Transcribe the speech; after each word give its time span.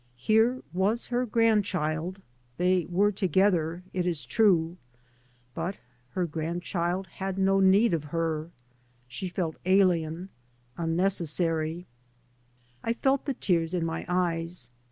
Here 0.17 0.63
was 0.73 1.05
her 1.09 1.27
grandchild, 1.27 2.23
they 2.57 2.87
were 2.89 3.11
together, 3.11 3.83
it 3.93 4.07
is 4.07 4.25
true. 4.25 4.77
And 5.55 5.77
her 6.13 6.25
grandchild 6.25 7.05
had 7.05 7.37
no 7.37 7.59
need 7.59 7.93
of 7.93 8.05
her. 8.05 8.49
She 9.07 9.29
felt 9.29 9.57
alien, 9.63 10.29
unnecessary. 10.75 11.85
I 12.83 12.93
felt 12.93 13.25
the 13.25 13.35
tears 13.35 13.75
in 13.75 13.85
my 13.85 14.03
eyes. 14.07 14.71